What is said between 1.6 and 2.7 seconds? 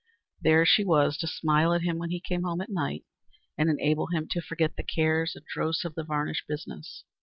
at him when he came home